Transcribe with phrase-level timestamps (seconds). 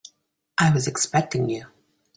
[0.57, 1.67] I was expecting you.